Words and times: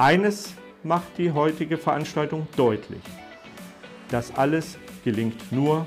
Eines 0.00 0.54
macht 0.82 1.18
die 1.18 1.30
heutige 1.30 1.76
Veranstaltung 1.76 2.48
deutlich. 2.56 3.02
Das 4.10 4.34
alles 4.34 4.78
gelingt 5.04 5.52
nur 5.52 5.86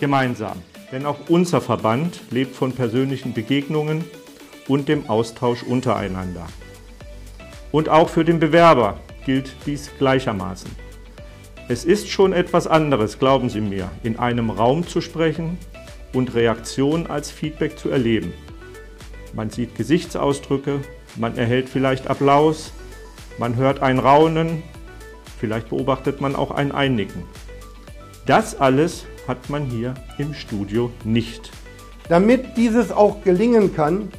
gemeinsam. 0.00 0.62
Denn 0.90 1.04
auch 1.04 1.28
unser 1.28 1.60
Verband 1.60 2.22
lebt 2.30 2.56
von 2.56 2.72
persönlichen 2.72 3.34
Begegnungen 3.34 4.06
und 4.68 4.88
dem 4.88 5.10
Austausch 5.10 5.64
untereinander. 5.64 6.46
Und 7.72 7.90
auch 7.90 8.08
für 8.08 8.24
den 8.24 8.40
Bewerber 8.40 8.98
gilt 9.26 9.54
dies 9.66 9.90
gleichermaßen. 9.98 10.70
Es 11.68 11.84
ist 11.84 12.08
schon 12.08 12.32
etwas 12.32 12.66
anderes, 12.66 13.18
glauben 13.18 13.50
Sie 13.50 13.60
mir, 13.60 13.90
in 14.02 14.18
einem 14.18 14.48
Raum 14.48 14.88
zu 14.88 15.02
sprechen 15.02 15.58
und 16.14 16.34
Reaktionen 16.34 17.06
als 17.06 17.30
Feedback 17.30 17.78
zu 17.78 17.90
erleben. 17.90 18.32
Man 19.34 19.50
sieht 19.50 19.74
Gesichtsausdrücke, 19.74 20.80
man 21.16 21.36
erhält 21.36 21.68
vielleicht 21.68 22.08
Applaus, 22.08 22.72
man 23.38 23.56
hört 23.56 23.82
ein 23.82 23.98
Raunen, 23.98 24.62
vielleicht 25.38 25.70
beobachtet 25.70 26.20
man 26.20 26.36
auch 26.36 26.50
ein 26.50 26.72
Einnicken. 26.72 27.24
Das 28.26 28.60
alles 28.60 29.04
hat 29.26 29.50
man 29.50 29.64
hier 29.64 29.94
im 30.18 30.34
Studio 30.34 30.90
nicht. 31.04 31.50
Damit 32.08 32.56
dieses 32.56 32.92
auch 32.92 33.22
gelingen 33.22 33.74
kann, 33.74 34.10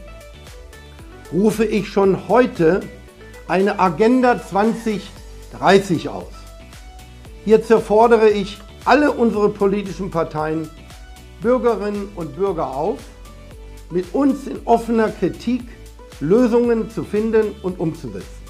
rufe 1.32 1.66
ich 1.66 1.88
schon 1.88 2.28
heute 2.28 2.82
eine 3.48 3.80
Agenda 3.80 4.42
2030 4.42 6.10
aus. 6.10 6.32
Hierzu 7.46 7.80
fordere 7.80 8.30
ich 8.30 8.60
alle 8.86 9.12
unsere 9.12 9.50
politischen 9.50 10.12
Parteien, 10.12 10.70
Bürgerinnen 11.42 12.10
und 12.16 12.36
Bürger 12.36 12.76
auf, 12.76 13.00
mit 13.90 14.14
uns 14.14 14.48
in 14.48 14.60
offener 14.66 15.10
Kritik 15.10 15.64
Lösungen 16.20 16.90
zu 16.90 17.04
finden 17.04 17.54
und 17.64 17.80
umzusetzen. 17.80 18.43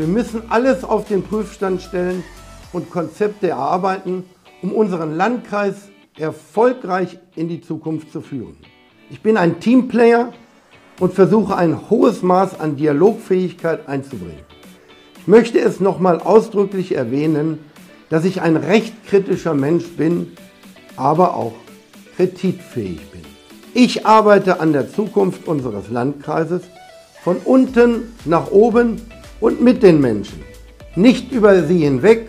Wir 0.00 0.06
müssen 0.06 0.44
alles 0.48 0.82
auf 0.82 1.06
den 1.08 1.22
Prüfstand 1.22 1.82
stellen 1.82 2.24
und 2.72 2.88
Konzepte 2.90 3.48
erarbeiten, 3.48 4.24
um 4.62 4.72
unseren 4.72 5.14
Landkreis 5.14 5.90
erfolgreich 6.18 7.18
in 7.36 7.48
die 7.48 7.60
Zukunft 7.60 8.10
zu 8.10 8.22
führen. 8.22 8.56
Ich 9.10 9.20
bin 9.20 9.36
ein 9.36 9.60
Teamplayer 9.60 10.32
und 11.00 11.12
versuche 11.12 11.54
ein 11.54 11.90
hohes 11.90 12.22
Maß 12.22 12.60
an 12.60 12.76
Dialogfähigkeit 12.76 13.88
einzubringen. 13.88 14.40
Ich 15.18 15.28
möchte 15.28 15.60
es 15.60 15.80
nochmal 15.80 16.18
ausdrücklich 16.18 16.94
erwähnen, 16.94 17.58
dass 18.08 18.24
ich 18.24 18.40
ein 18.40 18.56
recht 18.56 19.04
kritischer 19.04 19.52
Mensch 19.52 19.86
bin, 19.98 20.32
aber 20.96 21.36
auch 21.36 21.52
kritikfähig 22.16 23.06
bin. 23.10 23.20
Ich 23.74 24.06
arbeite 24.06 24.60
an 24.60 24.72
der 24.72 24.90
Zukunft 24.90 25.46
unseres 25.46 25.90
Landkreises 25.90 26.62
von 27.22 27.36
unten 27.44 28.14
nach 28.24 28.50
oben 28.50 29.02
und 29.40 29.60
mit 29.60 29.82
den 29.82 30.00
Menschen, 30.00 30.42
nicht 30.94 31.32
über 31.32 31.62
sie 31.64 31.84
hinweg 31.84 32.28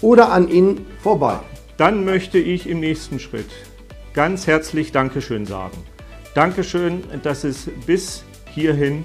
oder 0.00 0.32
an 0.32 0.48
ihnen 0.48 0.86
vorbei. 1.02 1.38
Dann 1.76 2.04
möchte 2.04 2.38
ich 2.38 2.68
im 2.68 2.80
nächsten 2.80 3.18
Schritt 3.18 3.50
ganz 4.12 4.46
herzlich 4.46 4.92
Dankeschön 4.92 5.44
sagen. 5.44 5.76
Dankeschön, 6.34 7.02
dass 7.22 7.44
es 7.44 7.68
bis 7.86 8.24
hierhin 8.52 9.04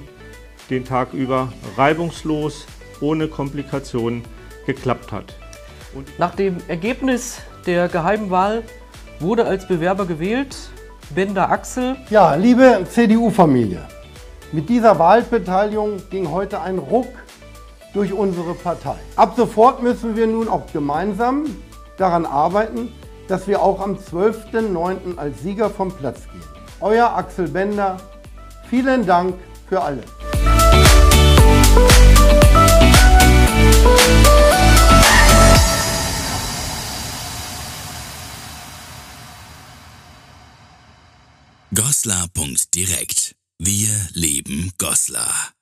den 0.70 0.86
Tag 0.86 1.14
über 1.14 1.52
reibungslos, 1.78 2.66
ohne 3.02 3.28
Komplikationen 3.28 4.24
geklappt 4.66 5.12
hat. 5.12 5.36
Und 5.96 6.08
Nach 6.20 6.36
dem 6.36 6.58
Ergebnis 6.68 7.42
der 7.66 7.88
geheimen 7.88 8.30
Wahl 8.30 8.64
wurde 9.20 9.46
als 9.46 9.68
Bewerber 9.68 10.06
gewählt 10.06 10.56
Bender 11.16 11.50
Axel. 11.50 11.96
Ja, 12.12 12.36
liebe 12.36 12.86
CDU-Familie, 12.88 13.88
mit 14.52 14.70
dieser 14.70 14.98
Wahlbeteiligung 15.00 16.02
ging 16.10 16.32
heute 16.32 16.62
ein 16.62 16.80
Ruck 16.80 17.08
durch 17.94 18.14
unsere 18.14 18.54
Partei. 18.54 18.96
Ab 19.16 19.34
sofort 19.36 19.82
müssen 19.84 20.16
wir 20.16 20.28
nun 20.28 20.48
auch 20.48 20.66
gemeinsam 20.74 21.46
daran 21.98 22.26
arbeiten, 22.26 22.92
dass 23.28 23.48
wir 23.48 23.62
auch 23.62 23.80
am 23.80 23.96
12.09. 23.96 25.18
als 25.18 25.42
Sieger 25.42 25.70
vom 25.70 25.92
Platz 25.92 26.24
gehen. 26.24 26.44
Euer 26.82 27.16
Axel 27.16 27.48
Bender, 27.48 27.98
vielen 28.70 29.06
Dank 29.06 29.36
für 29.68 29.82
alles. 29.82 30.06
Goslar.direkt. 41.76 43.39
Wir 43.62 43.90
leben 44.14 44.72
Goslar. 44.78 45.59